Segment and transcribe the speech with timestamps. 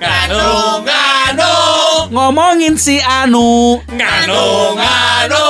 [0.00, 0.48] Nganu
[0.84, 1.52] nganu
[2.10, 3.76] Ngomongin si Anu.
[3.92, 4.42] nganu
[4.80, 5.44] nganu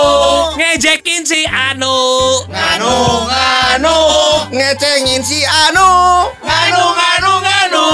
[0.59, 1.95] Ngejekin si Anu.
[2.51, 2.95] nganu
[3.31, 3.97] nganu
[4.51, 5.89] Ngecengin si Anu.
[6.43, 7.85] nganu nganu nganu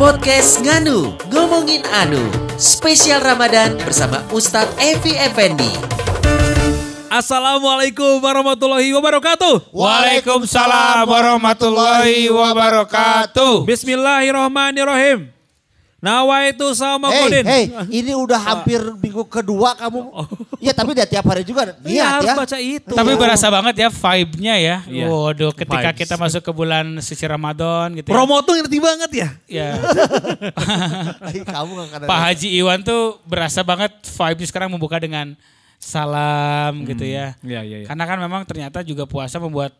[0.00, 2.24] Podcast Nganu, ngomongin Anu.
[2.56, 5.76] Spesial Ramadan bersama Ustadz Evi Effendi.
[7.10, 9.74] Assalamualaikum warahmatullahi wabarakatuh.
[9.74, 15.26] Waalaikumsalam warahmatullahi wabarakatuh Bismillahirrahmanirrahim.
[15.98, 17.42] Nawaitu sama kodin.
[17.42, 20.06] hei, ini udah hampir minggu kedua kamu.
[20.62, 22.34] Iya, tapi dia tiap hari juga Iya niat harus ya.
[22.38, 22.94] baca itu.
[22.94, 24.76] Tapi berasa banget ya vibe-nya ya.
[24.86, 25.06] Iya.
[25.10, 26.00] Waduh, ketika Vibes.
[26.06, 28.14] kita masuk ke bulan suci Ramadan gitu ya.
[28.14, 29.28] Promo tuh ngerti banget ya.
[29.60, 29.68] Ya.
[31.34, 35.34] Ih, kamu gak Pak Haji Iwan tuh berasa banget vibe sekarang membuka dengan
[35.80, 37.34] salam gitu ya.
[37.40, 37.86] Iya, iya, iya.
[37.88, 39.72] Karena kan memang ternyata juga puasa membuat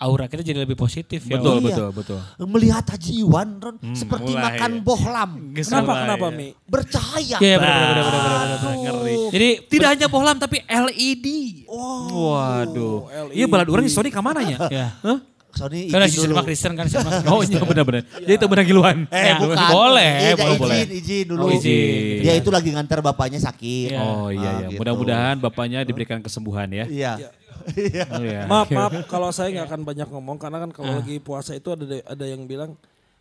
[0.00, 1.38] aura kita jadi lebih positif ya.
[1.38, 2.18] Betul, betul, betul.
[2.48, 4.58] Melihat Haji Iwan Ron, seperti mulai.
[4.58, 5.30] makan bohlam.
[5.54, 6.48] Kenapa, kenapa, Mi?
[6.66, 7.38] Bercahaya.
[7.38, 8.74] Iya benar benar benar benar benar.
[8.82, 9.16] Ngeri.
[9.30, 11.26] Jadi Tidak hanya bohlam tapi LED.
[12.10, 13.30] Waduh.
[13.30, 14.56] Iya balad orang di Sony ke mananya?
[14.72, 14.88] ya.
[15.52, 16.40] Sony Karena izin dulu.
[16.42, 17.04] Kristen kan Kristen.
[17.28, 18.02] Oh iya benar-benar.
[18.08, 18.96] Jadi itu benar giluan.
[19.06, 19.56] Eh Ya, bukan.
[19.68, 20.76] boleh, Iya, boleh, izin, boleh.
[20.90, 21.42] izin dulu.
[21.42, 22.16] Oh, izin.
[22.20, 23.92] Dia itu lagi ngantar bapaknya sakit.
[23.92, 24.00] Iya.
[24.00, 24.68] Oh iya Ah, ya.
[24.68, 24.78] gitu.
[24.78, 26.84] Mudah-mudahan bapaknya diberikan kesembuhan ya.
[26.84, 27.12] Iya.
[27.68, 28.04] Iya.
[28.08, 28.40] Oh, iya.
[28.44, 31.84] Maaf, maaf kalau saya nggak akan banyak ngomong karena kan kalau lagi puasa itu ada
[32.02, 32.74] ada yang bilang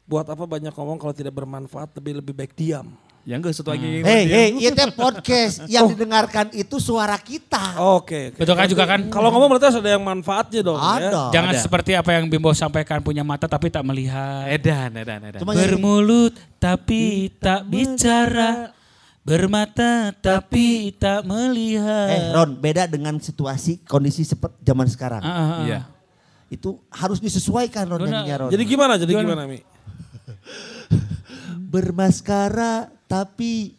[0.04, 2.90] buat apa banyak ngomong kalau tidak bermanfaat lebih lebih baik diam.
[3.22, 4.02] Yang enggak satu lagi.
[4.02, 7.78] Hei, hei, itu podcast yang didengarkan itu suara kita.
[7.78, 8.34] Oke.
[8.34, 8.42] oke.
[8.42, 9.00] Betul kan juga kan?
[9.14, 10.82] Kalau ngomong berarti harus ada yang manfaatnya dong.
[10.82, 10.90] Ya.
[10.98, 11.22] Ada.
[11.30, 11.62] Jangan Ada.
[11.62, 14.50] seperti apa yang Bimbo sampaikan punya mata tapi tak melihat.
[14.50, 15.40] Edan, edan, edan.
[15.46, 18.74] Cuma Bermulut tapi tak bicara.
[19.22, 22.10] Bermata tapi tak melihat.
[22.10, 25.22] Eh Ron, beda dengan situasi kondisi seperti zaman sekarang.
[25.22, 25.60] Ah, ah, ah.
[25.62, 25.80] Iya.
[26.50, 28.50] Itu harus disesuaikan Ron Ron.
[28.50, 28.98] Jadi gimana?
[28.98, 29.62] Jadi gimana, Mi?
[31.72, 33.76] bermaskara tapi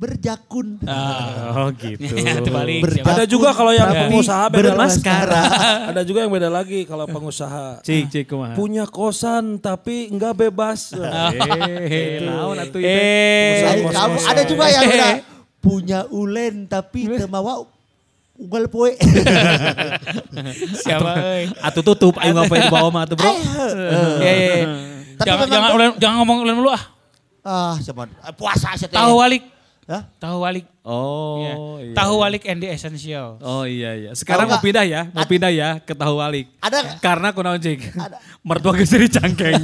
[0.00, 0.80] berjakun.
[0.88, 2.00] Oh gitu.
[2.40, 2.80] Itu balik.
[2.80, 5.42] Berjakun, Ada juga kalau yang pengusaha beda bermaskara.
[5.92, 7.84] Ada juga yang beda lagi kalau pengusaha.
[7.84, 8.56] Cik, cik kumaha.
[8.56, 10.80] Punya kosan tapi nggak bebas.
[11.90, 12.86] Eh, naon atuh itu?
[12.86, 15.14] Eh, Lain kamu ada juga yang udah
[15.58, 17.66] punya ulen tapi temawa
[18.38, 18.94] unggal poe.
[20.80, 21.10] siapa?
[21.18, 21.44] euy?
[21.60, 23.32] Atuh tutup ayo ngapain di bawah mah atuh, Bro.
[24.22, 24.64] Ya, ya, ya.
[25.20, 25.46] Jangan
[25.98, 26.99] jangan ngomong ulen dulu ah.
[27.44, 28.88] Ah, cuman eh, puasa sih.
[28.90, 29.59] Tahu walik.
[29.90, 30.06] Hah?
[30.16, 30.70] Tahu walik.
[30.80, 31.54] Oh, Iya.
[31.82, 31.92] iya.
[31.92, 33.36] Tahu walik and the essential.
[33.40, 34.10] Oh iya iya.
[34.12, 36.46] Sekarang Tahu mau pindah ya, mau pindah ya ke tahu walik.
[36.56, 36.96] Ada?
[36.98, 37.90] Karena kunaon cik?
[37.92, 38.16] Ada.
[38.48, 39.60] Mertua geus jadi cangkeng.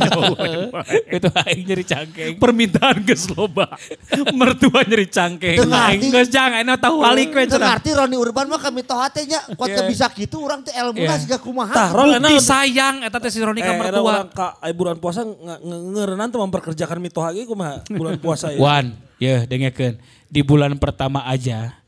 [1.16, 2.34] Itu aing jadi cangkeng.
[2.36, 3.70] Permintaan geus loba.
[4.34, 5.56] Mertua nyeri cangkeng.
[5.62, 7.68] Aing geus jangan tahu walik we Itu cenah.
[7.72, 9.86] ngerti Roni Urban mah kami tahu hatenya kuat Iya.
[9.86, 11.16] bisa gitu orang teh ilmu Iya.
[11.16, 11.70] siga kumaha.
[11.70, 12.42] Tah, Ron, Bukti enak.
[12.42, 14.10] sayang eta teh si Roni ka Eh, ada mertua.
[14.10, 18.50] orang ka ay, bulan puasa nge- nge- ngeureunana teh memperkerjakan mito lagi kumaha bulan puasa
[18.50, 18.58] ya.
[18.58, 20.00] Wan, ya dengarkan.
[20.26, 21.78] Di bulan pertama aja,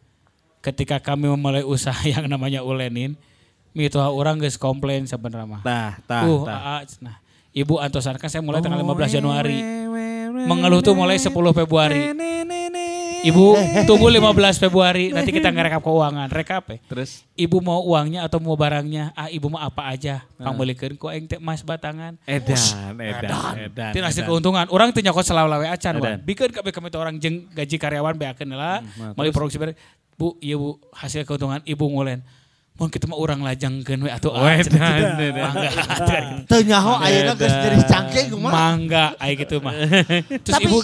[0.62, 3.14] ketika kami memulai usaha yang namanya ulenin,
[3.76, 5.62] mito orang guys komplain sebenarnya mah.
[5.64, 6.58] Tah, tah, Uh, tah.
[6.58, 7.16] aa, nah,
[7.54, 9.58] Ibu Antosan kan saya mulai tanggal 15 Januari.
[10.46, 12.14] Mengeluh tuh mulai 10 Februari.
[13.26, 13.46] Ibu
[13.82, 16.30] tunggu 15 Februari, nanti kita ngerekap keuangan.
[16.30, 16.78] Rekap ya.
[16.86, 19.14] Terus Ibu mau uangnya atau mau barangnya?
[19.14, 20.22] Ah, ibu mau apa aja?
[20.38, 22.18] Pambelikeun ku aing teh emas batangan.
[22.26, 22.58] edan,
[22.98, 23.92] edan, edan.
[23.94, 24.28] Ngasih edan.
[24.30, 24.66] keuntungan.
[24.70, 26.18] Orang teu nyokot selawe acan wan.
[26.22, 28.82] Bikeun kabeh kami orang jeung gaji karyawan beakeun lah.
[28.82, 29.74] nah, Meuli produksi bare.
[30.18, 32.22] Bu, iya Bu, hasil keuntungan ibu ngulen.
[32.78, 34.30] Mun kitu mah urang lajangkeun we atuh.
[34.34, 35.14] Oh, ah, edan.
[35.34, 36.22] Mangga atuh.
[36.46, 38.54] Teu nyaho ayeuna geus jadi cangkeng kumaha.
[38.54, 39.74] Mangga aya gitu mah.
[40.46, 40.78] Terus Tapi, ibu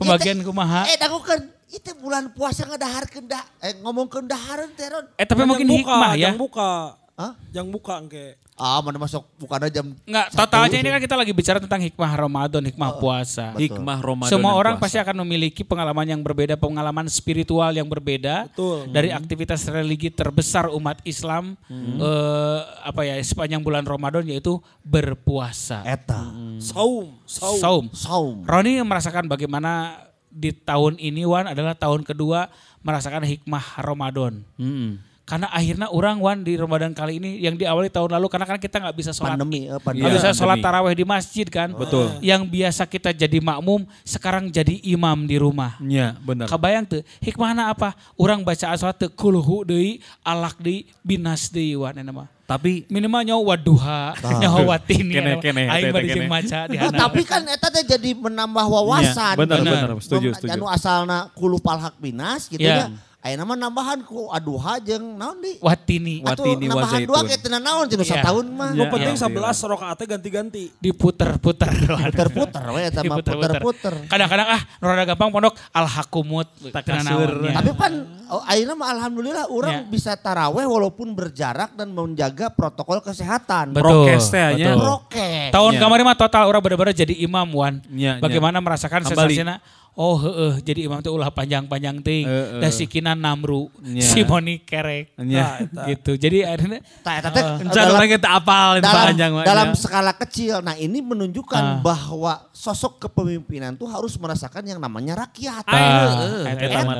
[0.00, 0.88] pembagian kumaha?
[0.88, 5.06] Eh dagukeun itu bulan puasa ngadaharkeun dah eh ngomong dahareun teh Ron.
[5.18, 6.30] Eh tapi mungkin buka, hikmah ya.
[6.30, 6.70] Yang buka.
[7.14, 7.32] Hah?
[7.54, 8.26] Yang buka engke.
[8.54, 10.46] Ah, mana masuk bukan jam Enggak, satu.
[10.46, 13.50] totalnya ini kan kita lagi bicara tentang hikmah Ramadan, hikmah puasa.
[13.50, 13.66] Betul.
[13.66, 14.94] Hikmah Ramadan Semua orang puasa.
[14.94, 18.94] pasti akan memiliki pengalaman yang berbeda, pengalaman spiritual yang berbeda Betul.
[18.94, 25.82] dari aktivitas religi terbesar umat Islam eh, apa ya sepanjang bulan Ramadan yaitu berpuasa.
[25.82, 26.30] eta.
[26.62, 27.58] Saum, saum.
[27.58, 27.84] Saum.
[27.90, 28.34] Saum.
[28.46, 29.98] Roni merasakan bagaimana
[30.34, 32.50] di tahun ini Wan adalah tahun kedua
[32.82, 34.42] merasakan hikmah Ramadan.
[34.58, 34.98] Mm-mm.
[35.24, 38.76] Karena akhirnya orang Wan di Ramadan kali ini yang diawali tahun lalu karena kan kita
[38.76, 40.04] nggak bisa sholat Pandemi, eh, pandemi.
[40.04, 40.64] Nggak Iya, bisa sholat pandemi.
[40.68, 41.72] taraweh di masjid kan.
[41.72, 42.06] Betul.
[42.20, 45.80] Yang biasa kita jadi makmum sekarang jadi imam di rumah.
[45.80, 46.44] Iya, benar.
[46.44, 47.96] Kabayang tuh hikmahna apa?
[48.14, 52.28] Orang baca sholat teu kulhu deui, alak deui, binas deui wan mah.
[52.44, 54.12] Tapi Minimal nyawa waduha,
[54.44, 56.16] nyawa watin Kene, kene, Aing eta, bari kene.
[56.20, 59.32] jeung maca di tapi kan eta teh jadi menambah wawasan.
[59.32, 59.88] Iya, benar, benar.
[59.96, 60.52] Setuju, setuju.
[60.52, 62.92] Anu asalna kulu palhak binas gitu Iya.
[62.92, 63.13] ya.
[63.24, 65.56] Ayo nama nambahan ku aduh hajeng naon di.
[65.56, 67.24] Watini Atuh Watini wa nambahan dua zaitun.
[67.24, 68.20] kayak tenan naon cenah Iya.
[68.20, 68.70] tahun mah.
[68.70, 70.64] Nu Ya, penting ya, 11 rokaatnya ganti-ganti.
[70.76, 71.72] diputer-puter.
[72.04, 73.94] Puter-puter we eta mah puter-puter.
[74.06, 77.48] Kadang-kadang ah rada gampang pondok al hakumut Takasur.
[77.48, 77.92] Tapi pan
[78.28, 83.72] oh, ayeuna mah alhamdulillah orang bisa taraweh walaupun berjarak dan menjaga protokol kesehatan.
[83.72, 84.04] Betul.
[84.04, 84.76] Prokes teh nya.
[84.76, 85.48] Prokes.
[85.48, 85.80] Tahun Ya.
[85.80, 87.80] kemarin mah total orang benar-benar jadi imam wan.
[87.88, 88.20] Ya.
[88.20, 89.32] Bagaimana merasakan Kembali.
[89.32, 89.56] sensasinya?
[89.94, 92.26] Oh heeh, jadi imam itu ulah panjang-panjang ting.
[92.26, 92.58] Heeh.
[92.58, 94.02] Dan sikinan namru, Ya.
[94.02, 95.14] si Moni kerek.
[95.22, 95.62] Ya.
[95.70, 96.18] Nah, gitu.
[96.18, 97.42] Jadi akhirnya Tah eta teh
[97.86, 99.78] orang kita apal dalam, panjang mah, dalam ya.
[99.78, 100.66] skala kecil.
[100.66, 105.62] Nah ini menunjukkan bahwa sosok kepemimpinan tuh harus merasakan yang namanya rakyat.
[105.62, 106.42] Ah, heeh.
[106.58, 106.96] eta mah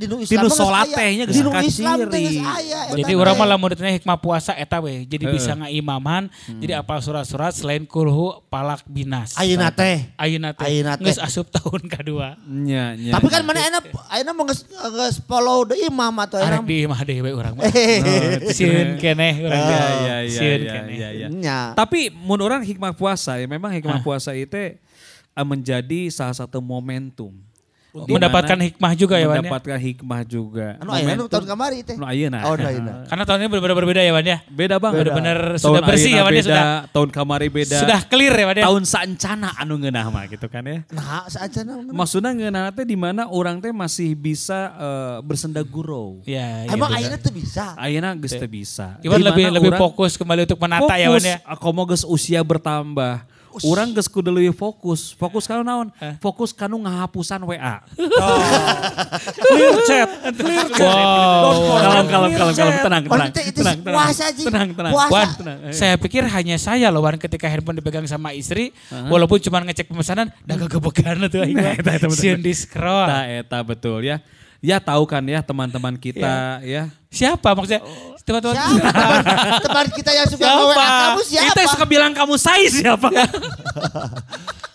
[0.00, 1.96] di nu Di Islam mah geus salat tehnya geus Di nu Islam
[2.96, 5.04] Jadi orang malah muridnya hikmah puasa eta we.
[5.04, 6.32] Jadi bisa ngaimaman.
[6.56, 9.36] Jadi apal surat-surat selain kulhu palak binas.
[9.36, 10.08] Ayeuna teh.
[10.16, 10.64] Ayeuna teh.
[10.64, 11.04] Ayeuna teh.
[11.04, 12.29] Geus asup tahun kedua.
[12.42, 13.12] Nya, nya.
[13.12, 16.64] Tapi kan mana enak, enak mau nges, nges follow the imam atau Arek enak.
[16.64, 17.64] di imah dewe urang mah.
[17.64, 18.44] Hehehe.
[18.56, 19.56] Sieun keneh urang.
[19.56, 19.78] Ya, teh.
[19.80, 20.96] ya, ya, Sieun ya, keneh.
[20.96, 21.26] ya, ya.
[21.28, 21.60] Nya.
[21.72, 24.04] Tapi mun orang hikmah puasa ya memang hikmah Ah.
[24.04, 24.76] puasa itu eh,
[25.40, 27.32] menjadi salah satu momentum.
[27.90, 29.40] Di Mendapatkan mana hikmah juga ya Wan ya.
[29.42, 30.66] Mendapatkan hikmah juga.
[30.78, 31.98] Anu ayeuna tahun kamari teh.
[31.98, 32.38] Anu ayeuna.
[32.46, 32.92] Oh, anu ayeuna.
[33.10, 34.38] Karena tahun ini benar-benar berbeda ya Wan ya.
[34.46, 34.92] Beda bang.
[34.94, 36.64] Bener-bener Tahun sudah bersih ya Wan ya sudah.
[36.94, 37.82] Tahun kamari beda.
[37.82, 38.64] Sudah clear ya Wan ya.
[38.70, 40.86] Tahun saencana anu ngeunah mah gitu kan ya.
[40.94, 41.82] Nah, saajana.
[41.90, 46.22] Maksudnya ngeunah teh di mana orang teh masih bisa eh, bersenda gurau.
[46.22, 47.74] Ya, iya Emang ayeuna tuh bisa.
[47.74, 49.02] Ayeuna geus teu bisa.
[49.02, 51.42] Iwan lebih lebih fokus kembali untuk menata ya Wan ya.
[51.42, 53.39] Aku mau geus usia bertambah.
[53.62, 55.12] Orang geus kudu leuwih fokus.
[55.12, 55.90] Fokus kanu naon?
[56.18, 57.82] Fokus kanu ngahapusan WA.
[59.42, 60.08] Clear chat.
[60.32, 60.80] Clear chat.
[60.80, 61.78] Wow.
[61.80, 63.30] Kalem kalem kalem kalem tenang Oh, tenang.
[63.30, 63.96] itu- itu tenang, tenang.
[63.96, 64.42] puasa, Ji.
[64.46, 64.92] Tenang tenang.
[64.92, 65.10] Puasa.
[65.10, 65.58] Wan, Tenang.
[65.70, 68.70] saya pikir hanya saya loh Wan ketika handphone dipegang sama istri,
[69.08, 71.56] walaupun cuma ngecek pemesanan, dah kegebegan tuh aing.
[71.56, 72.18] Nah, eta- eta betul.
[72.18, 73.06] Sieun di scroll.
[73.06, 74.18] Eta eta betul ya.
[74.60, 76.92] Ya tahu kan ya teman-teman kita ya.
[77.08, 77.80] Siapa maksudnya?
[78.30, 78.54] Teman-teman.
[78.54, 81.44] Siapa teman, kita yang suka WA kamu siapa?
[81.50, 83.08] Kita suka bilang kamu saya siapa?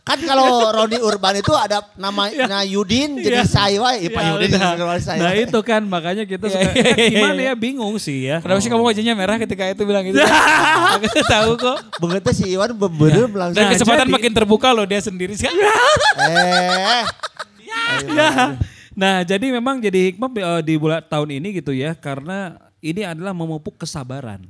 [0.05, 4.49] Kan kalau Roni Urban itu ada nama nah Yudin jadi saya wae, Pak Ya, Yudin
[4.53, 4.71] udah.
[4.77, 5.17] jadi saya.
[5.17, 6.69] Nah itu kan makanya kita suka
[7.09, 8.37] gimana ya bingung sih ya.
[8.37, 10.21] Kenapa sih kamu wajahnya merah ketika itu bilang gitu?
[10.21, 11.77] Aku tahu kok.
[11.97, 13.57] Begitu si Iwan beberem langsung.
[13.57, 15.49] Dan Nah, kesempatan jadi- makin terbuka loh dia sendiri sih.
[16.21, 17.03] Eh,
[18.05, 18.55] Ya.
[18.93, 22.55] Nah, jadi memang jadi hikmah eh, di bulan tahun ini gitu ya karena
[22.85, 24.45] ini adalah memupuk kesabaran.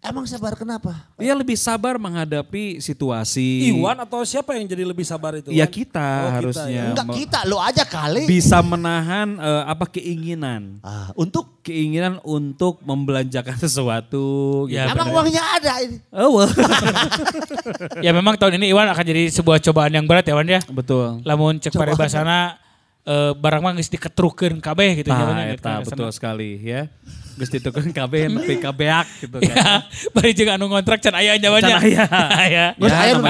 [0.00, 1.12] emang sabar kenapa?
[1.16, 3.68] Dia lebih sabar menghadapi situasi.
[3.68, 5.52] Iwan atau siapa yang jadi lebih sabar itu?
[5.52, 6.84] Ya kita Oh, kita harusnya ya.
[6.88, 8.24] Enggak kita, lo aja kali.
[8.24, 10.80] bisa menahan eh, apa keinginan.
[10.80, 14.24] Ah, untuk Keinginan untuk membelanjakan sesuatu
[14.64, 14.72] gitu.
[14.72, 15.16] Ya, emang bener.
[15.20, 16.00] uangnya ada ini.
[16.08, 16.48] Oh, well.
[18.04, 20.60] ya memang tahun ini Iwan akan jadi sebuah cobaan yang berat ya Wan ya.
[20.70, 21.20] betul.
[21.22, 22.56] Lamun cek paribasana
[23.04, 25.60] eh, barang mah geus diketrukeun kabeh gitu Nah, nyamannya gitu.
[25.60, 26.88] eta betul sekali ya.
[27.40, 29.80] Geus ditukeun kabeh nepi kabeak gitu Ya, kan.
[30.12, 31.72] bari jeung anu ngontrak can aya nyamannya.
[31.72, 32.04] Can aya.
[32.44, 32.64] Aya.
[32.76, 33.24] Geus aya nu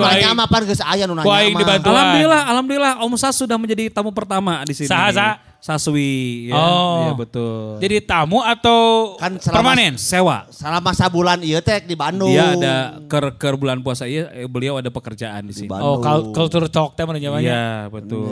[0.00, 1.76] nanya mah pan geus aya nu nanya mah.
[1.76, 4.88] Alhamdulillah, alhamdulillah Om Sas sudah menjadi tamu pertama di sini.
[4.88, 5.32] Saha, saha?
[5.60, 6.56] Saswi ya.
[6.56, 6.96] Oh.
[7.00, 7.76] Iya betul.
[7.78, 9.94] Jadi tamu atau Kan selama- permanen?
[9.94, 10.48] sewa.
[10.48, 12.32] Selama sabulan ieu teh di Bandung.
[12.32, 12.74] Dia ada
[13.04, 15.68] ker ker bulan puasa iya eh, beliau ada pekerjaan di sini.
[15.68, 16.00] Oh,
[16.32, 17.44] kultur talk teh mana namanya?
[17.44, 18.24] Iya, betul.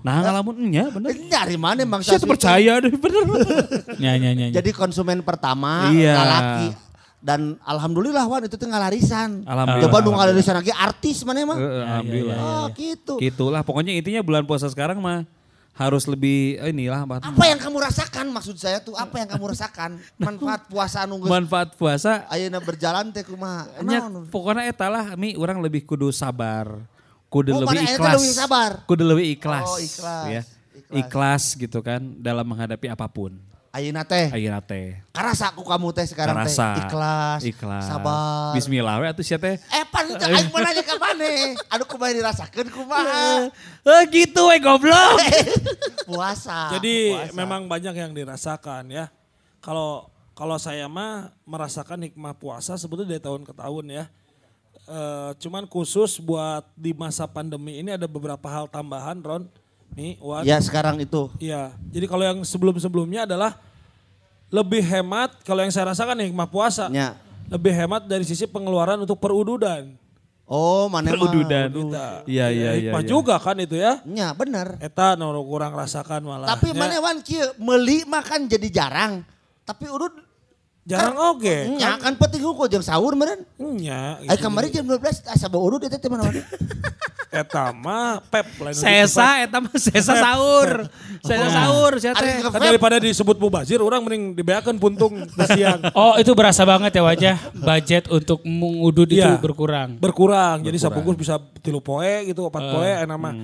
[0.00, 1.16] Nah, ngalamun nya bener.
[1.16, 2.28] Nyari mana Bang Saya Saswi?
[2.28, 3.24] percaya deh bener.
[4.04, 4.46] Nya nya nya.
[4.52, 6.12] Jadi konsumen pertama Iya.
[6.14, 6.68] laki
[7.18, 9.42] dan alhamdulillah Wan itu teh ngalarisan.
[9.42, 9.90] Alhamdulillah.
[9.90, 11.58] Coba nu ngalarisan lagi artis mana emang?
[11.58, 12.36] Eh, Alhamdulillah.
[12.36, 13.14] Oh gitu.
[13.18, 15.26] Gitulah pokoknya intinya bulan puasa sekarang mah
[15.78, 18.92] harus lebih eh, inilah apa Apa yang kamu rasakan maksud saya tuh?
[18.92, 19.90] Apa yang kamu rasakan?
[20.18, 23.70] Manfaat puasa geus manfaat puasa ayeuna berjalan teh kumaha?
[23.80, 24.26] Naon?
[24.26, 26.82] pokoknya eta lah mi orang lebih kudu sabar
[27.30, 28.70] kudu Oh, lebih ikhlas lebih sabar?
[28.84, 30.24] kudu lebih ikhlas Oh, ikhlas.
[30.26, 30.42] ya
[30.74, 30.98] Ikhlas.
[31.00, 31.42] ikhlas.
[31.54, 33.38] gitu kan dalam menghadapi apa pun
[33.78, 34.26] Ayeuna teh.
[34.34, 36.50] ayeuna teh Karasa ku kamu teh sekarang teh.
[36.50, 37.46] Ikhlas.
[37.46, 38.50] ikhlas Sabar.
[38.58, 41.54] Bismillah we atuh sia teh Eh pan aing mau nanya ka maneh.
[41.70, 43.46] Aduh kumaha dirasakeun kumaha?
[43.86, 45.22] eh gitu we goblok
[46.10, 46.74] Puasa.
[46.74, 47.34] Jadi puasa.
[47.38, 49.06] memang banyak yang dirasakan ya.
[49.62, 54.04] Kalau kalau saya mah merasakan hikmah puasa sebetulnya dari tahun ke tahun ya.
[54.88, 59.44] Eh, cuman khusus buat di masa pandemi ini ada beberapa hal tambahan Ron.
[59.92, 60.46] Nih, Wan.
[60.46, 61.28] Ya sekarang itu.
[61.36, 61.74] Iya.
[61.92, 63.58] Jadi kalau yang sebelum-sebelumnya adalah
[64.48, 66.88] lebih hemat kalau yang saya rasakan hikmah puasa.
[66.92, 67.16] Ya.
[67.48, 69.96] Lebih hemat dari sisi pengeluaran untuk perududan.
[70.48, 72.24] Oh, mana perududan Kita.
[72.24, 73.08] iya iya iya Hikmah iya.
[73.08, 74.00] juga kan itu ya.
[74.08, 74.80] Ya bener.
[74.80, 76.48] Eta nu kurang rasakan malah.
[76.48, 76.76] Tapi ya.
[76.76, 79.20] mana wan kieu meuli mah kan jadi jarang.
[79.68, 80.16] Tapi urut
[80.88, 81.56] Jarang oke.
[81.76, 83.44] Nya kan penting hukum jeung sahur meureun.
[83.76, 84.16] Nya.
[84.24, 86.32] Ai kamari jam 12 asa bawa urut eta teh mana
[87.28, 90.88] Eta mah pep lain Sesa eta mah sesa sahur.
[91.20, 92.40] Sesa sahur sia teh.
[92.40, 95.92] Kan daripada disebut mubazir, orang mending dibeakeun puntung di siang.
[95.92, 99.36] Oh itu berasa banget ya wajah budget untuk mengudut itu Iya.
[99.36, 100.00] berkurang.
[100.00, 103.34] Berkurang, jadi sabungkus bisa tilu poe gitu, empat poe enak mah.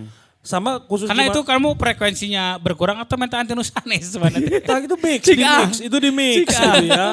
[0.45, 4.61] Sama khusus Karena itu kamu frekuensinya berkurang atau minta anti nusanes sebenarnya.
[4.61, 5.65] Tah itu mix, di ah.
[5.65, 6.85] mix, itu di mix gitu ah.
[6.93, 7.07] ya.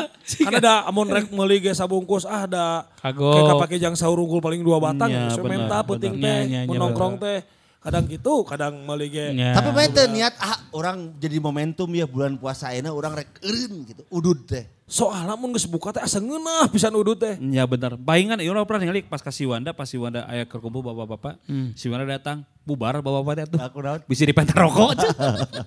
[0.43, 3.31] Karena ada amun rek meuli ge sabungkus ah ada Kagok.
[3.31, 6.59] kayak kapake jang sahur unggul paling dua batang, Nya, sementa benar, penting teh, Nya, nya,
[6.67, 7.39] mun nya, nongkrong teh.
[7.81, 9.33] Kadang gitu, kadang meuli ge.
[9.33, 9.57] Ya.
[9.57, 14.05] Tapi mete niat ah orang jadi momentum ya bulan puasa enak orang rek eureun gitu.
[14.13, 14.69] Udud teh.
[14.85, 17.41] Soalnya mun geus buka teh asa ngeunah pisan udut teh.
[17.41, 17.97] Ya benar.
[17.97, 21.41] Bayangan ya orang pernah ningali pas kasih Wanda, pas si Wanda aya kerkumpul bapak-bapak,
[21.73, 23.59] si Wanda datang, bubar bapak-bapak teh tuh.
[23.65, 24.05] Aku naon?
[24.05, 25.01] Bisa dipentar rokok.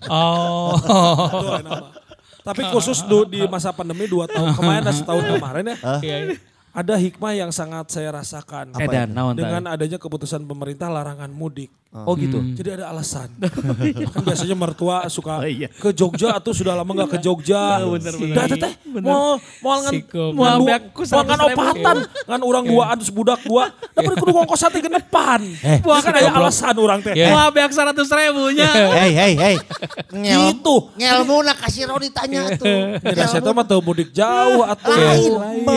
[0.07, 0.79] Oh.
[2.47, 5.77] Tapi khusus du- di masa pandemi dua tahun kemarin dan setahun kemarin ya.
[5.99, 6.37] Iya, iya.
[6.75, 8.75] Ada hikmah yang sangat saya rasakan.
[8.75, 9.47] Edan, naon tah?
[9.47, 11.71] Dengan adanya keputusan pemerintah larangan mudik.
[11.95, 12.43] Oh gitu.
[12.59, 13.31] Jadi ada alasan.
[14.11, 15.71] kan biasanya mertua suka Oh, iya.
[15.71, 17.79] ke Jogja atau sudah lama nggak ke Jogja.
[17.87, 18.35] bener, bener.
[18.35, 19.93] Dah teh mau mau ngan
[20.35, 21.55] mau mau ngan 100.000.
[21.55, 23.71] opatan kan orang dua terus budak dua.
[23.95, 25.47] Tapi kudu ngongkos hati ke depan.
[25.63, 27.15] Eh, kan ada alasan orang teh.
[27.15, 27.31] Ya.
[27.31, 28.71] Wah, beak 100 ribunya.
[28.99, 29.57] Hei hei hei.
[30.11, 30.77] Gitu.
[30.99, 32.99] ngelmu nak kasih Roni tanya tuh.
[32.99, 35.71] Tidak saya mah tuh mudik jauh atau lain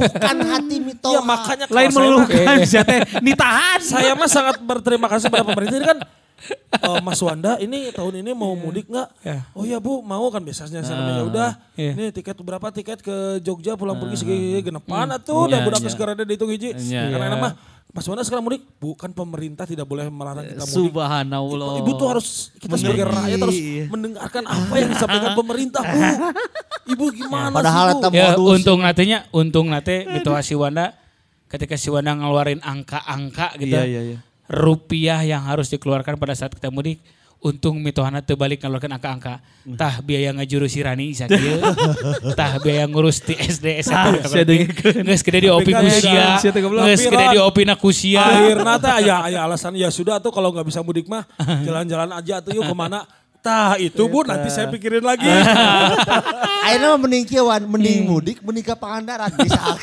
[0.00, 1.14] meluluhkan hati mitoha.
[1.14, 3.80] Ya makanya kalau Lain meluluhkan sia teh nitahan.
[3.80, 5.98] saya mah sangat berterima kasih pada pemerintah ini kan
[6.72, 9.08] eh, Mas Wanda ini tahun ini mau mudik nggak?
[9.52, 11.50] Oh ya Bu mau kan biasanya saya namanya udah.
[11.76, 11.92] Iya.
[11.94, 15.90] Ini tiket berapa tiket ke Jogja pulang pergi segi genepan atuh udah Iya, budak iya.
[15.92, 16.72] sekarang ada dihitung hiji.
[16.72, 17.12] Iya.
[17.12, 17.52] Karena mah
[17.90, 20.94] Mas Wanda sekarang mudik bukan pemerintah tidak boleh melarang kita mudik.
[20.94, 21.82] Subhanallah.
[21.82, 23.18] Ibu tuh harus kita sebagai Mengerti.
[23.18, 23.58] rakyat harus
[23.90, 26.00] mendengarkan apa yang disampaikan pemerintah Bu.
[26.90, 27.98] Ibu gimana Padahal sih Bu?
[27.98, 30.94] eta Ya untung nantinya, untung nanti mitos si Wanda
[31.50, 33.74] ketika si Wanda ngeluarin angka-angka gitu.
[33.74, 34.18] Iya, iya, iya.
[34.46, 37.02] Rupiah yang harus dikeluarkan pada saat kita mudik.
[37.40, 39.40] Untung mitohana teu balik ngeluarkan angka-angka.
[39.80, 41.56] Tah biaya ngajuru si Rani isa kieu.
[42.38, 44.28] Tah biaya ngurus di SD SMP.
[44.76, 46.36] Geus gede di opi kan kusia.
[46.36, 46.84] sia teh goblok.
[46.84, 48.20] Geus gede di opi na kusia.
[48.20, 51.24] Akhirnya teh aya aya alasan ya sudah tuh kalau nggak bisa mudik mah
[51.66, 53.08] jalan-jalan aja tuh yuk ke mana.
[53.40, 55.24] Tah itu bu nanti saya pikirin lagi.
[56.80, 59.80] Mah mending kieu wan, mending mudik, mending ka Pangandaran bisa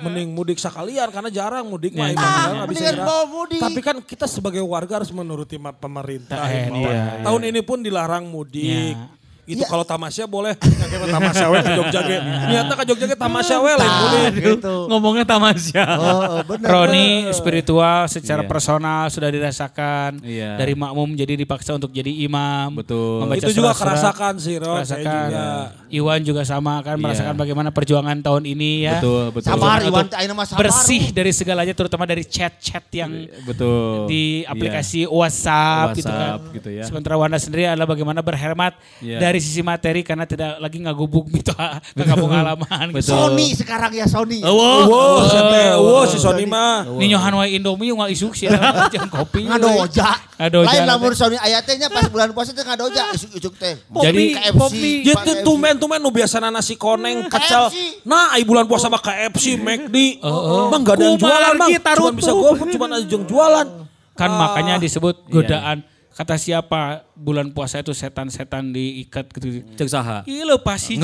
[0.00, 2.10] Mending mudik sekalian karena jarang mudik mah.
[2.10, 2.20] Ya, ya.
[2.20, 3.08] jarang nggak bisa Mendingan jalan.
[3.08, 3.60] bawa mudik.
[3.60, 6.36] Tapi kan kita sebagai warga harus menuruti pemerintah.
[6.48, 8.96] Eh, bahwa iya, Tahun ini pun dilarang mudik.
[8.96, 9.19] Ya.
[9.50, 9.66] Itu Iya.
[9.66, 10.54] kalau tamasya boleh.
[10.90, 12.16] Nggak tamasya we ke Jogja ge.
[12.48, 14.74] Niatnya ke Jogja ge tamasya we lain gitu.
[14.86, 15.84] Ngomongnya tamasya.
[15.92, 16.68] Oh, oh, bener.
[16.68, 18.48] Roni spiritual secara Iya.
[18.48, 20.54] personal sudah dirasakan Iya.
[20.54, 22.76] dari makmum jadi dipaksa untuk jadi imam.
[22.76, 23.26] Betul.
[23.26, 24.80] Membaca Itu juga kerasakan sih Ron.
[24.80, 25.26] Saya Merasakan.
[25.26, 25.44] juga.
[25.90, 27.02] Iwan juga sama kan Iya.
[27.02, 28.98] merasakan bagaimana perjuangan tahun ini ya.
[28.98, 29.48] Betul, betul.
[29.50, 30.60] Sabar Iwan teh ayeuna mah sabar.
[30.62, 33.10] Bersih dari segalanya terutama dari chat-chat yang
[33.42, 34.06] Betul.
[34.06, 34.52] di Iya.
[34.52, 36.38] aplikasi WhatsApp, gitu kan.
[36.38, 36.84] WhatsApp gitu ya.
[36.84, 39.18] Sementara Wanda sendiri adalah bagaimana berhemat Iya.
[39.18, 43.10] dari sisi materi karena tidak lagi ngagubuk gitu ke kampung halaman gitu.
[43.10, 44.38] Sony sekarang ya Sony.
[44.40, 44.80] Oh, wow.
[44.86, 46.84] Wow, sete, wow si Sony mah.
[46.86, 49.48] Ninyohan wae Indomie ngal isuk sih jangan kopi.
[49.48, 50.36] Ngadoja.
[50.36, 50.68] Ngadoja.
[50.68, 53.80] Lain lamun Sony ayatnya pas bulan puasa teh ngadoja isuk-isuk teh.
[53.80, 54.54] Jadi, KFC.
[54.54, 54.92] Popi.
[55.02, 55.46] Ya Pak tuh KFC.
[55.48, 57.72] tumen-tumen nu biasa nasi koneng kecel.
[57.72, 58.04] KFC.
[58.04, 60.20] Nah, ai bulan puasa mah KFC, McD.
[60.68, 61.70] Mang gak ada yang jualan, Mang.
[61.72, 63.66] Cuma bisa GoFood, cuma ada yang jualan.
[64.12, 64.82] Kan makanya Ah.
[64.82, 65.80] disebut godaan.
[66.10, 69.62] Kata siapa bulan puasa itu setan-setan diikat gitu.
[69.78, 70.20] Cek saha.
[70.26, 70.98] Iya lo pasti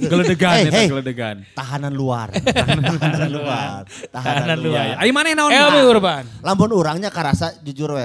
[0.00, 0.88] Geledegan Hey, eta hey.
[0.88, 1.36] geledegan.
[1.52, 2.32] Tahanan luar.
[3.04, 3.82] Tahanan luar.
[4.10, 4.84] Tahanan luar.
[4.98, 5.52] Ayo mana naon?
[5.52, 6.24] Elmi Urban.
[6.40, 8.04] Lamun orangnya karasa jujur we.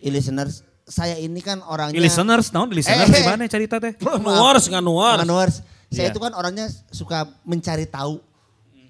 [0.00, 3.94] listeners saya ini kan orangnya Listeners, naon listeners Eh, di mana cerita teh?
[4.26, 5.22] Nuars nggak nuars.
[5.22, 5.54] Nuars.
[5.90, 6.12] Saya Iya.
[6.12, 8.18] itu kan orangnya suka mencari tahu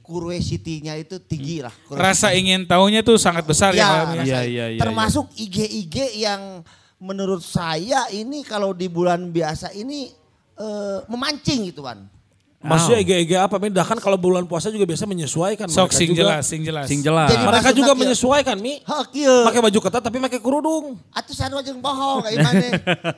[0.01, 1.71] curiosity-nya itu tinggi lah.
[1.87, 3.79] Rasa ingin tahunya tuh sangat besar ya.
[3.79, 6.65] Ya, rasa- Iya, iya, iya, termasuk IG-IG yang
[7.01, 10.13] menurut saya ini kalau di bulan biasa ini
[10.55, 12.05] eh, memancing gitu kan.
[12.61, 13.57] Maksudnya ege-ege apa?
[13.57, 15.65] Beda kan kalau bulan puasa juga biasa menyesuaikan.
[15.65, 16.85] Sok Mereka sing juga- jelas, sing jelas.
[16.85, 17.33] Sing jelas.
[17.33, 18.85] Jadi- Mereka juga menyesuaikan, Mi.
[19.09, 19.33] Kieu.
[19.49, 21.01] Pakai baju ketat tapi pakai kerudung.
[21.09, 22.61] Atuh sarua jeung bohong kayak gimana.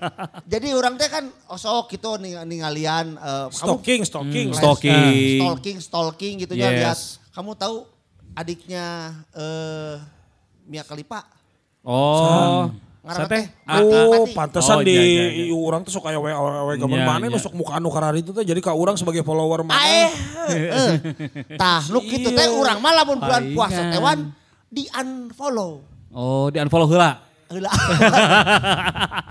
[0.54, 4.46] Jadi orang teh kan osok gitu ning ningalian eh, kamu Stalking, stalking.
[4.48, 4.94] les- Stalking.
[4.94, 6.78] eh, stalking, stalking gitu ya Yes.
[6.78, 6.98] lihat.
[7.34, 7.82] Kamu tahu
[8.32, 9.98] adiknya eh
[10.64, 11.26] Mia Khalifa?
[11.82, 12.70] Oh.
[12.70, 13.26] Ngaran Sate?
[13.26, 13.44] teh?
[13.82, 15.54] Oh, pantesan Oh, di iya, iya, iya.
[15.58, 16.30] orang tuh suka ya we
[16.78, 17.34] gambar Iya, mana iya.
[17.34, 19.74] nusuk muka anu karari itu teh jadi ka orang sebagai follower mana.
[19.76, 20.10] Aeh.
[20.46, 20.90] eh.
[21.60, 24.30] Tah, nu kitu teh urang mah lamun bulan puasa teh wan
[24.64, 25.82] di unfollow.
[26.10, 27.26] Oh, di unfollow heula.
[27.50, 27.70] heula.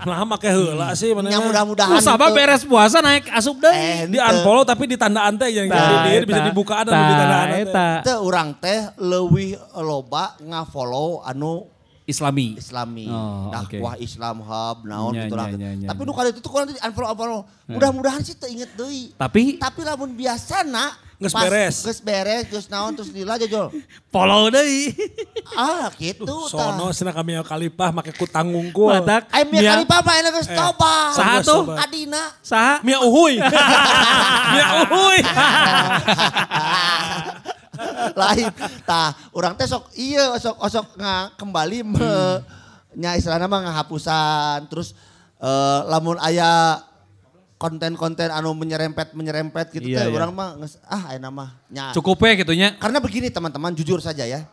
[0.02, 1.30] Nah make heula sih mana.
[1.30, 1.94] Nya mudah-mudahan.
[1.94, 4.12] Ku sabab itu- beres puasa naik asup Eh, deui.
[4.12, 7.94] Di unfollow tapi di tandaan teh yang jadi dia bisa dibuka ada di tandaan teh.
[8.04, 11.70] Teu urang teh leuwih loba ngafollow anu
[12.02, 12.58] Islami.
[12.58, 13.06] Islami.
[13.06, 15.46] Oh, dakwah Islam Hub naon Nya, gitu lah.
[15.54, 17.40] nya, nya, Tapi nu kali itu tuh kurang unfollow unfollow.
[17.70, 19.14] Mudah-mudahan sih teu inget deui.
[19.14, 21.86] Tapi Tapi lamun biasa nak Geus pas beres.
[21.86, 23.70] Geus beres, geus naon terus lila jajol.
[24.14, 24.90] follow deui.
[25.54, 26.92] Ah gitu Sono tah.
[26.94, 28.90] sina kami kalipah make ku tanggungku.
[28.90, 29.30] Matak.
[29.30, 31.14] Ai mia Mia- kali papa enak geus tobat.
[31.14, 31.70] Saha Geus tuh?
[31.78, 32.34] Adina.
[32.42, 32.82] Saha?
[32.82, 33.38] Mia uhuy.
[34.58, 35.18] Mia uhuy.
[38.20, 38.48] lain
[38.82, 42.12] tah orang teh sok iya sok sok nga kembali me
[42.92, 44.92] nya istilahna mah ngahapusan terus
[45.38, 46.80] eh, lamun aya
[47.56, 50.14] konten-konten anu menyerempet menyerempet gitu Iya, teh iya.
[50.14, 50.48] orang mah
[50.84, 52.68] ah aya mah nya Cukup ya gitunya.
[52.76, 54.44] karena begini teman-teman jujur saja ya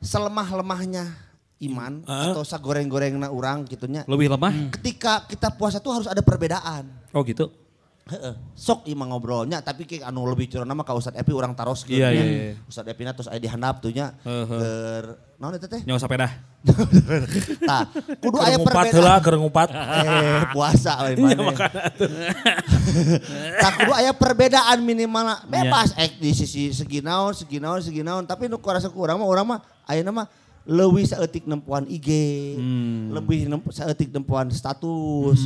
[0.00, 1.08] selemah-lemahnya
[1.60, 2.32] iman Heeh.
[2.32, 4.72] atau sagoreng-gorengna orang gitunya Lebih lemah.
[4.72, 7.50] ketika kita puasa tuh harus ada perbedaan Oh gitu.
[8.52, 12.10] Sok imah ngobrolnya tapi kayak anu lebih curang nama ka Ustad Epi orang taros Iya,
[12.10, 12.52] iya, iya.
[12.64, 14.14] Ustad Epi na terus aya di handap tuh nya.
[14.22, 14.44] Heeh.
[14.46, 15.04] Keur
[15.40, 15.80] naon teh?
[15.86, 16.28] Nyawa sepeda.
[17.70, 17.88] Tah,
[18.20, 19.20] kudu Keur aya ngumpat heula, perbedaan.
[19.24, 19.68] keur ngumpat.
[19.72, 21.56] Eh, puasa we mana.
[23.62, 28.24] Tah kudu aya perbedaan minimal bebas ek di sisi segi naon, segi naon, segi naon,
[28.24, 30.26] tapi nu kurasa ku urang mah urang mah ayeuna mah
[30.68, 32.08] leuwih saeutik nempuan IG,
[33.10, 35.40] lebih nemp- saeutik nempuan status.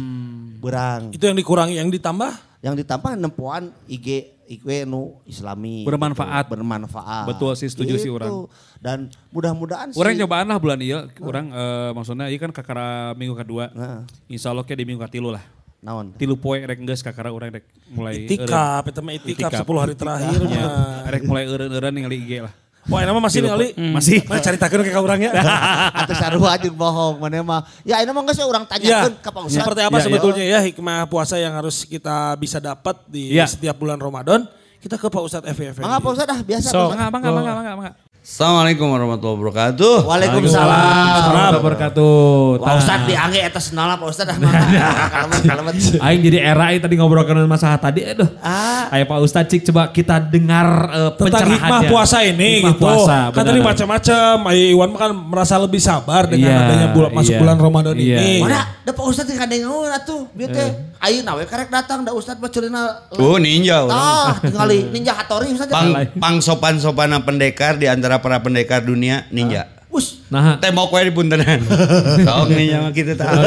[0.58, 1.14] Berang.
[1.14, 6.44] Itu yang dikurangi, yang ditambah yang ditambah nempuan IG IG nu islami Bermanfaat.
[6.44, 8.48] gitu, bermanfaat Betul sih, setuju sih orang.
[8.78, 13.32] dan mudah-mudahan sih Orang cobaan lah bulan iya, orang eh, maksudnya iya kan kakara minggu
[13.34, 13.68] kedua.
[13.70, 14.00] Heeh.
[14.30, 15.44] Insya Allah kayak di minggu katilu lah.
[15.80, 19.68] naon Tilu poe rek geus kakara orang rek mulai itikaf, itu mah itikaf Itikaf.
[19.68, 21.04] 10 hari terakhir Ya, mah.
[21.08, 22.52] rek mulai eureun-eureun ningali IG lah.
[22.84, 23.68] Wah, ini mah masih nih Ali.
[23.76, 24.18] Masih.
[24.28, 25.32] Mana caritakeun ke ka urang ya.
[26.04, 29.42] atau sarua jeung bohong mana mah ya ini mah geus urang Ya, tanyakeun ka Pak
[29.48, 30.04] Ustad seperti apa Ya, ya.
[30.04, 33.48] sebetulnya ya hikmah puasa yang harus kita bisa dapat di Ya.
[33.48, 34.44] setiap bulan Ramadan?
[34.84, 35.80] Kita ke Pak Ustadz FF.
[35.80, 36.92] Mangga Pak Ustad ah biasa So, Pak Ustad.
[36.92, 37.92] Mangga, mangga, mangga, mangga, mangga.
[38.24, 39.94] Assalamualaikum warahmatullahi wabarakatuh.
[40.08, 42.16] Waalaikumsalam Warahmatullahi wabarakatuh.
[42.56, 46.96] Pak Ustad diangge eta senala Pak Ustad ah mangga kalamet Aing jadi era aing tadi
[46.96, 48.24] ngobrolkan masalah tadi aduh.
[48.40, 50.88] ah Ayo Pak Ustadz Cik coba kita dengar
[51.20, 52.80] Tentang hikmah puasa ini Hikmah gitu.
[52.80, 54.34] puasa, kan tadi macam-macam.
[54.48, 57.40] Ayo Iwan mah kan merasa lebih sabar dengan Iya, adanya bulan masuk iya.
[57.44, 58.18] bulan Ramadan Iya.
[58.24, 58.34] ini.
[58.40, 62.10] mana da Pak Ustad teh kadang ngaun atuh bieu teh ayeuna we karek datang da
[62.10, 63.92] Ustad mah ceulina Oh ninja orang.
[63.92, 69.28] ah tingali ninja hatori Ustad Pang, pang sopan sopanan pendekar di antara para pendekar dunia
[69.28, 69.68] ninja.
[69.92, 71.62] Us Nah, Tembok wae di puntenan.
[72.26, 73.30] Sok ninja mah kita tahu.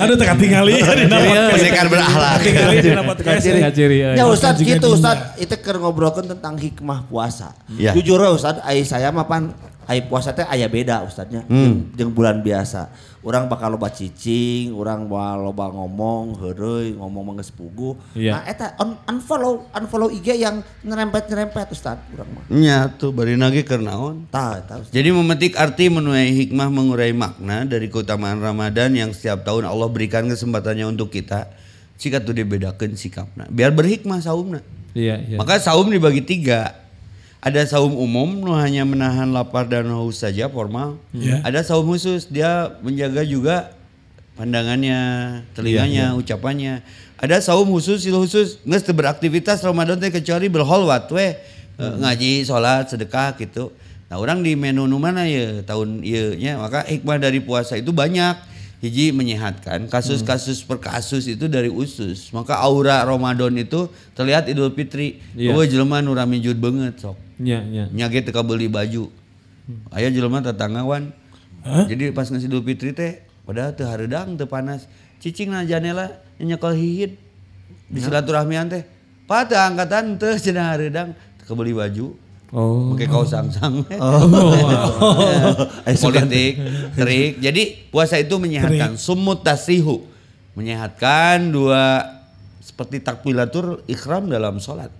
[0.00, 2.40] Aduh teka tinggali di nama Pendekar berakhlak.
[2.40, 3.44] Tinggali di nama podcast.
[3.44, 3.96] ciri ciri.
[4.16, 7.52] Ya Ustad gitu Ustad itu keur ngobrolkeun tentang hikmah puasa.
[7.68, 9.52] Jujur Ustad ai saya mah pan
[9.84, 11.92] ai puasa teh aya beda Ustadnya Hmm.
[11.92, 12.88] jeung bulan biasa.
[13.20, 17.96] Urang bakal loba cicing, urang bakal loba ngomong heureuy, ngomong mah geus puguh.
[18.12, 18.36] Iya.
[18.36, 22.44] Nah eta un- unfollow unfollow IG yang nyerempet-nyerempet Ustad urang mah.
[22.48, 24.28] Nya tuh bari nage keur naon?
[24.28, 24.92] Tah eta Ustad.
[24.92, 30.28] Jadi memetik arti menuai hikmah mengurai makna dari keutamaan Ramadan yang setiap tahun Allah berikan
[30.28, 31.48] kesempatannya untuk kita.
[31.94, 33.48] Jika tuh dibedakan sikapna.
[33.48, 34.60] Biar berhikmah saumna.
[34.92, 35.36] Iya, iya.
[35.36, 36.83] Maka saum dibagi tiga.
[37.44, 40.96] Ada saum umum, nu hanya menahan lapar dan haus saja formal.
[41.44, 43.76] Ada saum khusus, dia menjaga juga
[44.40, 45.00] pandangannya,
[45.52, 46.80] telinganya, ucapannya.
[47.20, 51.36] Ada saum khusus, sil khusus, nges beraktivitas Ramadan teh kecuali berholwat we.
[51.76, 53.76] Eh, ngaji, sholat, sedekah gitu.
[54.08, 57.92] Nah orang di menu nu mana ya tahun ieu nya maka hikmah dari puasa itu
[57.92, 58.56] banyak.
[58.84, 62.28] Hiji menyehatkan, kasus-kasus per kasus itu dari usus.
[62.36, 65.24] Maka aura Ramadan itu terlihat Idul Fitri.
[65.32, 65.56] Iya.
[65.56, 67.23] Oh jelema nu jud banget sok.
[67.40, 67.84] Iya, iya.
[67.90, 69.10] Nyage teu beli baju.
[69.90, 71.10] Aya jelema tetanggawan.
[71.64, 74.84] Jadi pas ngasih Idul Fitri teh padahal teu hareudang teu panas.
[75.18, 77.16] Cicing na janela nyekel hihit.
[77.88, 78.84] Di silaturahmian teh.
[79.24, 82.12] Pa teu angkatan teu cenah hareudang teu beli baju.
[82.54, 82.94] Oh.
[82.94, 83.82] Pakai kaos sangsang.
[85.90, 86.52] Eh, Politik,
[86.96, 87.42] terik.
[87.42, 88.94] Jadi puasa itu menyehatkan.
[88.94, 90.06] Sumut tasihu.
[90.54, 92.14] Menyehatkan dua
[92.62, 94.92] seperti takbilatur ikhram dalam sholat.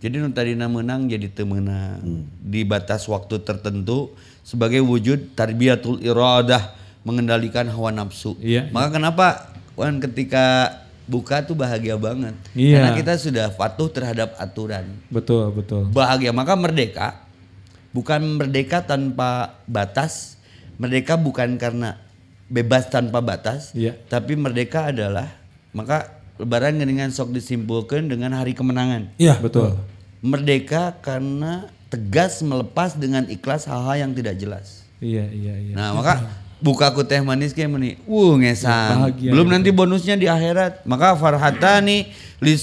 [0.00, 2.24] Jadi nu tadina menang jadi teu meunang.
[2.40, 6.72] Di batas waktu tertentu sebagai wujud tarbiyatul iradah
[7.04, 8.36] mengendalikan hawa nafsu.
[8.40, 9.26] Iya, Maka kenapa
[9.76, 12.32] Wan ketika buka tuh bahagia banget.
[12.52, 12.80] Iya.
[12.80, 15.88] Karena kita sudah patuh terhadap aturan Betul, betul.
[15.88, 17.08] bahagia maka merdeka
[17.90, 20.38] bukan merdeka tanpa batas
[20.78, 21.98] merdeka bukan karena
[22.46, 23.98] bebas tanpa batas Iya.
[24.06, 25.26] tapi merdeka adalah
[25.74, 29.36] maka lebaran dengan sok disimpulkan dengan hari kemenangan Iya.
[29.38, 29.76] Betul.
[30.20, 35.74] merdeka karena tegas melepas dengan ikhlas hal-hal yang tidak jelas Iya, iya, iya.
[35.76, 36.28] nah maka
[36.60, 37.96] buka ku teh manis kayak meni.
[38.04, 39.08] Wuh ngesan.
[39.08, 39.54] Bahagia Belum gitu.
[39.56, 40.84] nanti bonusnya di akhirat.
[40.84, 42.12] Maka farhatani
[42.44, 42.54] li.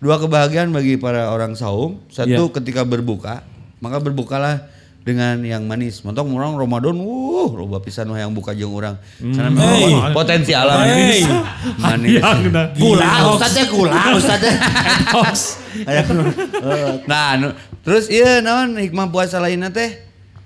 [0.00, 2.00] Dua kebahagiaan bagi para orang saum.
[2.08, 2.54] Satu Iya.
[2.56, 3.44] ketika berbuka,
[3.84, 4.64] maka berbukalah
[5.02, 6.00] dengan yang manis.
[6.00, 8.96] Montong orang Ramadan, wuh, loba pisan wah yang buka jeung urang.
[9.18, 10.14] Karena memang Hey.
[10.14, 11.26] potensi alam Hey.
[11.76, 12.22] manis.
[12.74, 14.54] Gula, ustadznya gula, ustadznya.
[15.82, 16.04] Kayak
[17.04, 19.98] Nah, nu- terus iya naon hikmah puasa lainnya teh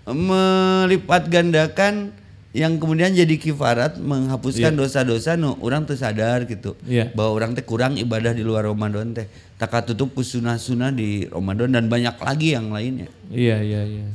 [0.07, 2.15] melipat gandakan
[2.51, 7.13] yang kemudian jadi kifarat menghapuskan dosa-dosa nu orang tuh sadar gitu Iya.
[7.13, 11.69] bahwa orang teh kurang ibadah di luar Ramadan teh tak tutup ku sunah-sunah di Ramadan
[11.71, 14.07] dan banyak lagi yang lainnya Iya iya iya.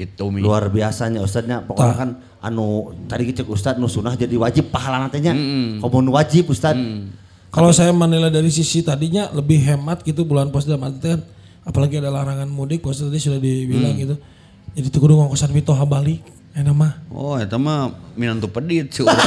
[0.00, 2.10] Gitu mi luar biasanya ustadznya pokoknya kan
[2.40, 5.36] anu tadi kita ustadz nu sunah jadi wajib pahala nantinya
[5.84, 6.80] komun wajib ustadz
[7.50, 11.20] Kalau saya menilai dari sisi tadinya lebih hemat gitu bulan puasa dalam arti kan
[11.66, 14.14] apalagi ada larangan mudik puasa tadi sudah dibilang gitu.
[14.78, 16.22] Jadi tuh kudu ngongkosan mitoha balik.
[16.50, 16.92] Enak mah.
[17.14, 19.14] oh itu mah minantu pedit sih urang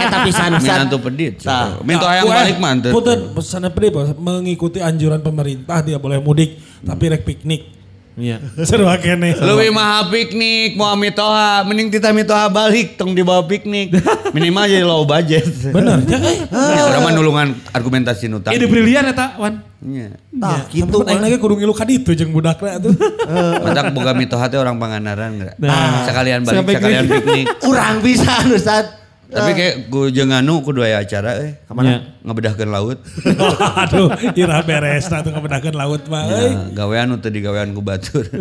[0.00, 1.84] eta pisan minantu pedit sih Tah.
[1.84, 2.72] minta yang Kue, balik mah.
[2.80, 4.16] Punten, pesannya pedih Bos.
[4.16, 7.75] mengikuti anjuran pemerintah dia boleh mudik tapi rek piknik.
[8.16, 8.40] Iya.
[8.64, 9.36] Seru kene.
[9.36, 13.92] Lebih mahal piknik, mau mitoha, mending kita mitoha balik, tong dibawa piknik.
[14.32, 15.44] Minimal jadi low budget.
[15.68, 16.38] Bener, ya eh.
[16.76, 18.56] Ya, orang mah nulungan argumentasi nutang.
[18.56, 19.60] Ide brilian eta Wan.
[19.84, 20.16] Iya.
[20.40, 22.96] tah Gitu gitu aing lagi kudu ngilu ka ditu jeung budakna tuh.
[23.68, 25.54] Matak boga mitoha teh orang Pangandaran enggak?
[25.60, 26.08] Nah.
[26.08, 27.46] sekalian balik, sekalian piknik.
[27.60, 31.58] kurang bisa ustadz Tapi kayak ku jeung anu kudu aya acara eh.
[31.60, 32.14] Ke mana?
[32.22, 32.98] Ngebedahkeun laut.
[33.82, 36.30] Aduh, ira beres tuh ngebedakeun laut mah.
[36.30, 36.54] euy.
[36.54, 38.22] Ya, gawean nu teu digawean ku batur.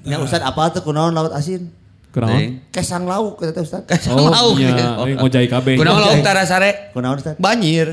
[0.00, 1.68] Ya ustadz apa tuh kunaon laut asin
[2.10, 2.32] Kenapa?
[2.34, 2.52] Teuing.
[2.72, 4.56] kesang lauk kata ustadz Oh, Lauk.
[4.58, 4.96] iya.
[4.98, 5.76] Ini ngojai kabeh.
[5.76, 6.90] Kunaon lauk tarasare?
[6.90, 7.92] kunaon ustadz Banjir.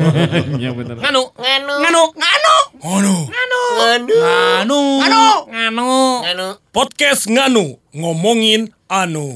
[0.62, 0.96] Iya bener.
[0.96, 3.16] Nganu, nganu, nganu, nganu, Ngono.
[3.26, 5.88] nganu, nganu, nganu, nganu,
[6.22, 6.46] nganu.
[6.70, 9.34] Podcast Nganu ngomongin anu.